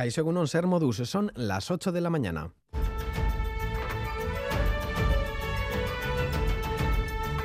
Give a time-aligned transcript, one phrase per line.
[0.00, 2.54] Caixo un Ser Modus, son las 8 de la mañana.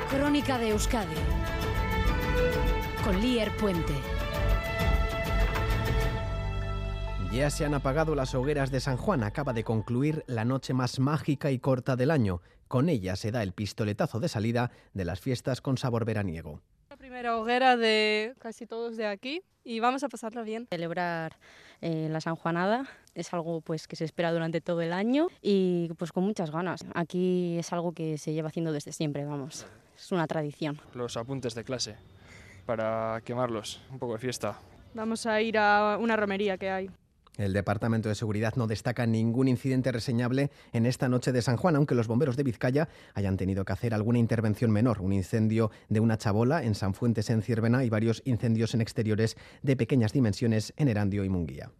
[0.08, 1.16] Crónica de Euskadi
[3.04, 3.92] con Lier Puente.
[7.30, 9.22] Ya se han apagado las hogueras de San Juan.
[9.22, 12.40] Acaba de concluir la noche más mágica y corta del año.
[12.68, 16.62] Con ella se da el pistoletazo de salida de las fiestas con sabor veraniego.
[17.16, 20.66] La primera hoguera de casi todos de aquí y vamos a pasarla bien.
[20.66, 21.38] Celebrar
[21.80, 25.88] eh, la San Juanada es algo pues que se espera durante todo el año y
[25.96, 26.84] pues con muchas ganas.
[26.92, 29.66] Aquí es algo que se lleva haciendo desde siempre, vamos.
[29.96, 30.78] Es una tradición.
[30.92, 31.96] Los apuntes de clase
[32.66, 34.58] para quemarlos, un poco de fiesta.
[34.92, 36.90] Vamos a ir a una romería que hay.
[37.36, 41.76] El Departamento de Seguridad no destaca ningún incidente reseñable en esta noche de San Juan,
[41.76, 46.00] aunque los bomberos de Vizcaya hayan tenido que hacer alguna intervención menor, un incendio de
[46.00, 50.72] una chabola en San Fuentes en Ciervena y varios incendios en exteriores de pequeñas dimensiones
[50.76, 51.70] en Erandio y Munguía.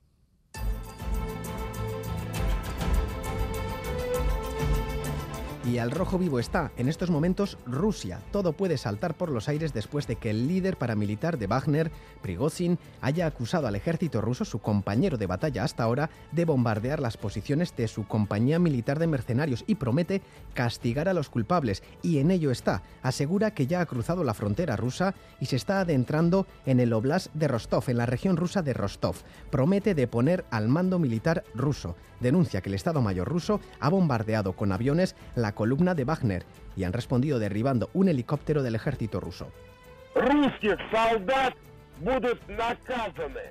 [5.66, 8.20] Y al rojo vivo está, en estos momentos, Rusia.
[8.30, 11.90] Todo puede saltar por los aires después de que el líder paramilitar de Wagner,
[12.22, 17.16] Prigozhin, haya acusado al ejército ruso, su compañero de batalla hasta ahora, de bombardear las
[17.16, 20.22] posiciones de su compañía militar de mercenarios y promete
[20.54, 21.82] castigar a los culpables.
[22.00, 22.84] Y en ello está.
[23.02, 27.34] Asegura que ya ha cruzado la frontera rusa y se está adentrando en el oblast
[27.34, 29.16] de Rostov, en la región rusa de Rostov.
[29.50, 31.96] Promete deponer al mando militar ruso.
[32.20, 36.44] Denuncia que el Estado Mayor ruso ha bombardeado con aviones la columna de Wagner
[36.76, 39.48] y han respondido derribando un helicóptero del ejército ruso.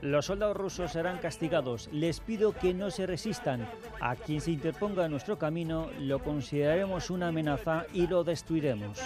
[0.01, 1.89] Los soldados rusos serán castigados.
[1.91, 3.67] Les pido que no se resistan.
[3.99, 8.99] A quien se interponga en nuestro camino lo consideraremos una amenaza y lo destruiremos.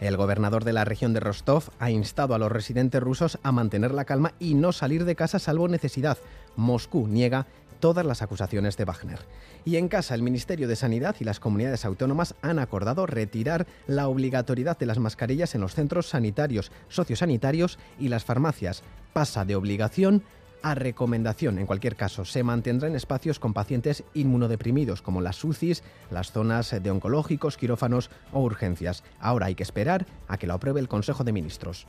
[0.00, 3.94] El gobernador de la región de Rostov ha instado a los residentes rusos a mantener
[3.94, 6.18] la calma y no salir de casa salvo necesidad.
[6.56, 7.46] Moscú niega
[7.82, 9.18] todas las acusaciones de Wagner.
[9.64, 14.06] Y en casa, el Ministerio de Sanidad y las comunidades autónomas han acordado retirar la
[14.06, 18.84] obligatoriedad de las mascarillas en los centros sanitarios, sociosanitarios y las farmacias.
[19.12, 20.22] Pasa de obligación
[20.62, 21.58] a recomendación.
[21.58, 25.82] En cualquier caso, se mantendrá en espacios con pacientes inmunodeprimidos, como las UCIs,
[26.12, 29.02] las zonas de oncológicos, quirófanos o urgencias.
[29.18, 31.88] Ahora hay que esperar a que lo apruebe el Consejo de Ministros.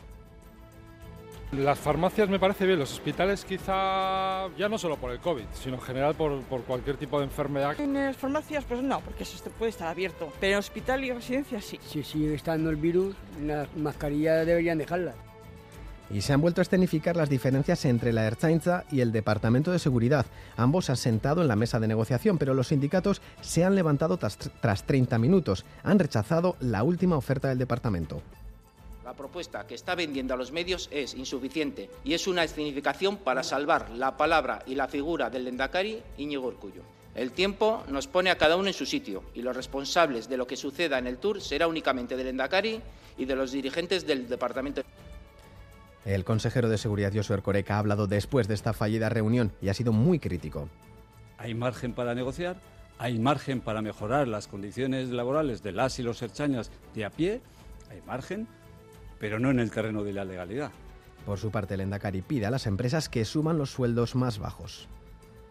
[1.57, 5.75] Las farmacias me parece bien, los hospitales quizá ya no solo por el COVID, sino
[5.75, 7.79] en general por, por cualquier tipo de enfermedad.
[7.79, 11.61] En las farmacias pues no, porque eso puede estar abierto, pero en hospital y residencia
[11.61, 11.79] sí.
[11.85, 13.15] Si sigue estando el virus,
[13.45, 15.15] las mascarillas deberían dejarlas.
[16.09, 19.79] Y se han vuelto a escenificar las diferencias entre la Ertzaintza y el Departamento de
[19.79, 20.25] Seguridad.
[20.57, 24.37] Ambos han sentado en la mesa de negociación, pero los sindicatos se han levantado tras,
[24.37, 25.65] tras 30 minutos.
[25.83, 28.21] Han rechazado la última oferta del departamento.
[29.13, 33.43] La propuesta que está vendiendo a los medios es insuficiente y es una escenificación para
[33.43, 36.81] salvar la palabra y la figura del Lendakari Íñigo Urcullo.
[37.13, 40.47] El tiempo nos pone a cada uno en su sitio y los responsables de lo
[40.47, 42.81] que suceda en el Tour será únicamente del Endacari
[43.15, 44.81] y de los dirigentes del departamento.
[46.05, 49.75] El consejero de Seguridad Josué Ercoreca ha hablado después de esta fallida reunión y ha
[49.75, 50.69] sido muy crítico.
[51.37, 52.55] Hay margen para negociar,
[52.97, 57.41] hay margen para mejorar las condiciones laborales de las y los herchañas de a pie,
[57.91, 58.47] hay margen,
[59.23, 60.69] pero no en el terreno de la legalidad.
[61.25, 64.89] Por su parte, el Endacari pide a las empresas que suman los sueldos más bajos.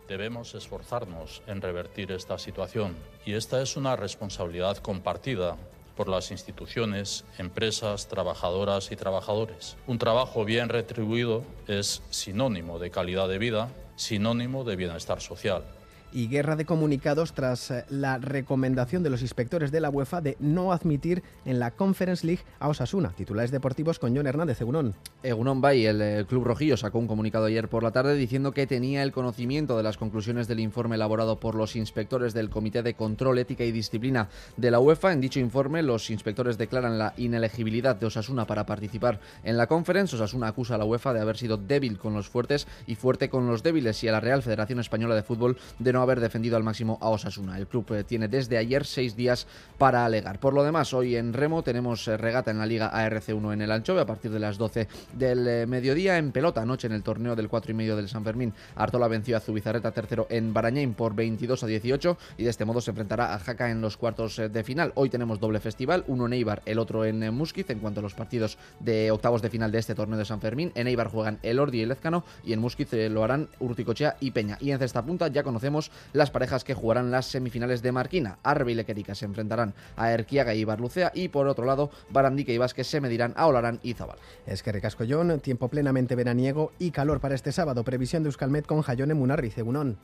[0.06, 2.94] Debemos esforzarnos en revertir esta situación
[3.25, 5.56] y esta es una responsabilidad compartida
[5.97, 9.78] por las instituciones, empresas, trabajadoras y trabajadores.
[9.87, 15.65] Un trabajo bien retribuido es sinónimo de calidad de vida, sinónimo de bienestar social
[16.12, 20.36] y guerra de comunicados tras eh, la recomendación de los inspectores de la UEFA de
[20.40, 23.12] no admitir en la Conference League a Osasuna.
[23.16, 24.94] Titulares deportivos con John Hernández, Egunon.
[25.22, 28.66] Egunon Bay, el eh, Club Rojillo, sacó un comunicado ayer por la tarde diciendo que
[28.66, 32.94] tenía el conocimiento de las conclusiones del informe elaborado por los inspectores del Comité de
[32.94, 35.12] Control, Ética y Disciplina de la UEFA.
[35.12, 40.16] En dicho informe, los inspectores declaran la inelegibilidad de Osasuna para participar en la Conference.
[40.16, 43.47] Osasuna acusa a la UEFA de haber sido débil con los fuertes y fuerte con
[43.47, 46.63] los débiles y a la Real Federación Española de Fútbol de no haber defendido al
[46.63, 47.59] máximo a Osasuna.
[47.59, 49.47] El club eh, tiene desde ayer seis días
[49.78, 50.41] para alegar.
[50.41, 53.71] Por lo demás, hoy en Remo tenemos eh, regata en la Liga ARC1 en el
[53.71, 56.19] Anchove a partir de las 12 del eh, mediodía.
[56.19, 59.37] En pelota, anoche en el torneo del 4 y medio del San Fermín, Artola venció
[59.37, 63.34] a Zubizarreta tercero en Barañain por 22 a 18 y de este modo se enfrentará
[63.34, 64.93] a Jaca en los cuartos de final.
[64.95, 67.71] Hoy tenemos doble festival, uno en Eibar, el otro en Musquiz.
[67.71, 70.72] En cuanto a los partidos de octavos de final de este torneo de San Fermín,
[70.75, 74.33] en Eibar juegan el Ordi y el Ezcano y en Musquiz lo harán Urticochea y
[74.33, 74.59] Peña.
[74.60, 78.39] Y en cesta punta ya conocemos las parejas que jugarán las semifinales de Marquina.
[78.42, 82.59] Arbe y Lequerica se enfrentarán a Erquiaga y Barlucea y por otro lado Barandique y
[82.59, 84.18] Vázquez se medirán a Olarán y Zabal.
[84.47, 87.84] Es que recascollón, tiempo plenamente veraniego y calor para este sábado.
[87.84, 89.98] Previsión de Euskalmet con Jayone Munarri, Cegunón.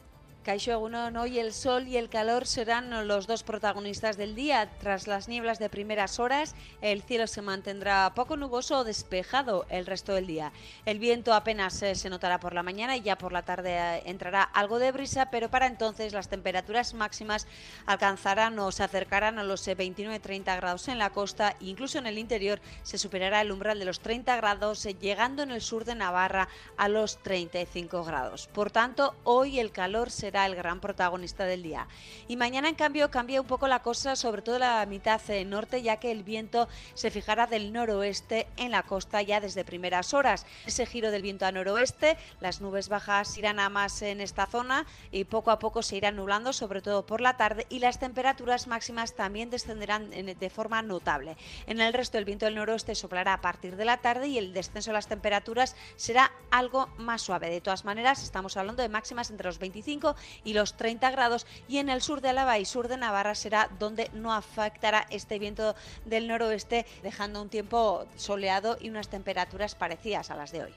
[0.44, 4.70] Caixo Agunón, hoy el sol y el calor serán los dos protagonistas del día.
[4.81, 9.85] Tras las nieblas de primeras horas, el cielo se mantendrá poco nuboso o despejado el
[9.85, 10.52] resto del día.
[10.87, 14.02] El viento apenas eh, se notará por la mañana y ya por la tarde eh,
[14.06, 17.46] entrará algo de brisa, pero para entonces las temperaturas máximas
[17.85, 22.17] alcanzarán o se acercarán a los 29-30 eh, grados en la costa incluso en el
[22.17, 26.49] interior se superará el umbral de los 30 grados, llegando en el sur de Navarra
[26.76, 28.49] a los 35 grados.
[28.49, 31.86] Por tanto, hoy el calor será el gran protagonista del día.
[32.28, 35.80] Y mañana, en cambio, cambia un poco la cosa, sobre todo la mitad eh, norte,
[35.80, 40.44] ya que el viento se fijará del noroeste en la costa ya desde primeras horas.
[40.66, 44.84] Ese giro del viento a noroeste, las nubes bajas irán a más en esta zona
[45.10, 48.66] y poco a poco se irán nublando, sobre todo por la tarde, y las temperaturas
[48.66, 51.38] máximas también descenderán de forma notable.
[51.66, 54.52] En el resto, el viento del noroeste soplará a partir de la tarde y el
[54.52, 57.48] descenso de las temperaturas será algo más suave.
[57.48, 59.78] De todas maneras, estamos hablando de máximas entre los 25
[60.44, 63.69] y los 30 grados y en el sur de Álava y sur de Navarra será
[63.79, 65.75] donde no afectará este viento
[66.05, 70.75] del noroeste, dejando un tiempo soleado y unas temperaturas parecidas a las de hoy.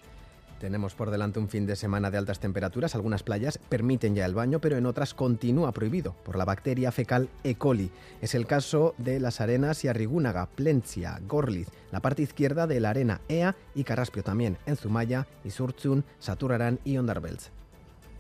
[0.62, 2.94] Tenemos por delante un fin de semana de altas temperaturas.
[2.94, 7.30] Algunas playas permiten ya el baño, pero en otras continúa prohibido por la bacteria fecal
[7.44, 7.56] E.
[7.56, 7.90] coli.
[8.22, 12.92] Es el caso de las arenas y Arrigúnaga, Plencia, Gorliz, la parte izquierda de la
[12.92, 17.50] arena EA y Carraspio también, en Zumaya, Isurtzun, Saturarán y Ondarbelz.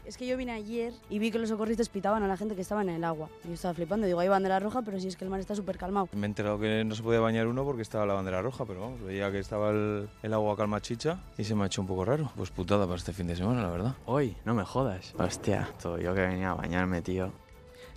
[0.05, 2.61] Es que yo vine ayer y vi que los socorristas pitaban a la gente que
[2.61, 3.29] estaba en el agua.
[3.45, 5.77] Yo estaba flipando, digo, hay bandera roja, pero si es que el mar está súper
[5.77, 6.09] calmado.
[6.13, 8.81] Me he enterado que no se podía bañar uno porque estaba la bandera roja, pero
[8.81, 11.87] vamos, veía que estaba el, el agua calma chicha y se me ha hecho un
[11.87, 12.31] poco raro.
[12.35, 13.95] Pues putada para este fin de semana, la verdad.
[14.05, 15.13] Hoy, no me jodas.
[15.17, 17.31] Hostia, todo yo que venía a bañarme, tío.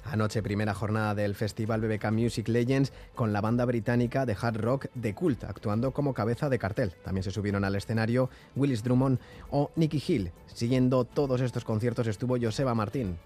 [0.04, 4.86] Anoche, primera jornada del festival BBK Music Legends con la banda británica de hard rock
[5.00, 6.92] The Cult, actuando como cabeza de cartel.
[7.02, 9.18] También se subieron al escenario Willis Drummond
[9.50, 10.32] o Nicky Hill.
[10.46, 13.18] Siguiendo todos estos conciertos estuvo Joseba Martín.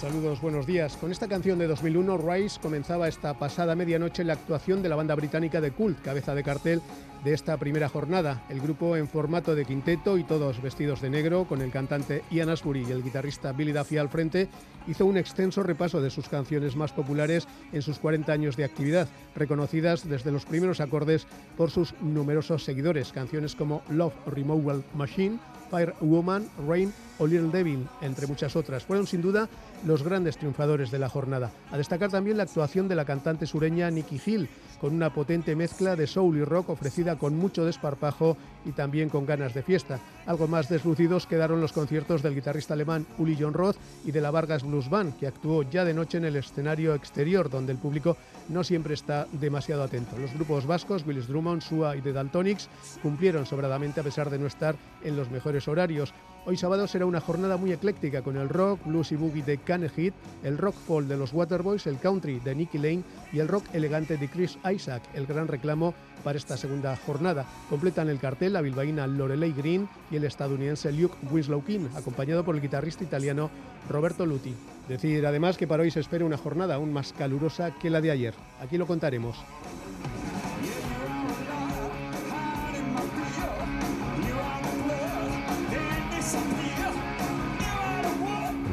[0.00, 0.96] Saludos, buenos días.
[0.96, 5.14] Con esta canción de 2001, Rice comenzaba esta pasada medianoche la actuación de la banda
[5.14, 6.80] británica de Cult, cabeza de cartel
[7.22, 8.42] de esta primera jornada.
[8.48, 12.48] El grupo en formato de quinteto y todos vestidos de negro, con el cantante Ian
[12.48, 14.48] Asbury y el guitarrista Billy Duffy al frente,
[14.86, 19.06] hizo un extenso repaso de sus canciones más populares en sus 40 años de actividad,
[19.36, 21.26] reconocidas desde los primeros acordes
[21.58, 23.12] por sus numerosos seguidores.
[23.12, 25.38] Canciones como Love Removal Machine,
[25.70, 28.84] Fire Woman, Rain o Little Devil, entre muchas otras.
[28.84, 29.48] Fueron sin duda
[29.90, 31.50] los grandes triunfadores de la jornada.
[31.72, 34.48] A destacar también la actuación de la cantante sureña Nikki Hill,
[34.80, 39.26] con una potente mezcla de soul y rock ofrecida con mucho desparpajo y también con
[39.26, 39.98] ganas de fiesta.
[40.26, 44.30] Algo más deslucidos quedaron los conciertos del guitarrista alemán Uli John Roth y de la
[44.30, 48.16] Vargas Blues Band, que actuó ya de noche en el escenario exterior, donde el público
[48.48, 50.16] no siempre está demasiado atento.
[50.18, 52.68] Los grupos vascos, Willis Drummond, Sua y The Daltonics,
[53.02, 56.14] cumplieron sobradamente a pesar de no estar en los mejores horarios.
[56.46, 60.14] Hoy sábado será una jornada muy ecléctica con el rock, blues y boogie de Heat,
[60.44, 64.16] el rock folk de los Waterboys, el country de Nicky Lane y el rock elegante
[64.16, 67.46] de Chris Isaac, el gran reclamo para esta segunda jornada.
[67.68, 72.54] Completan el cartel la bilbaína Lorelei Green y el estadounidense Luke Winslow King, acompañado por
[72.54, 73.50] el guitarrista italiano
[73.88, 74.54] Roberto Luti.
[74.88, 78.10] Decir además que para hoy se espera una jornada aún más calurosa que la de
[78.10, 78.34] ayer.
[78.60, 79.36] Aquí lo contaremos.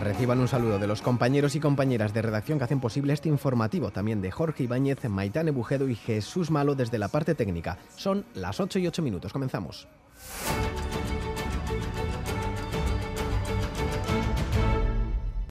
[0.07, 3.91] Reciban un saludo de los compañeros y compañeras de redacción que hacen posible este informativo,
[3.91, 7.77] también de Jorge Ibáñez, Maitane Bujedo y Jesús Malo desde la parte técnica.
[7.97, 9.33] Son las 8 y 8 minutos.
[9.33, 9.85] Comenzamos.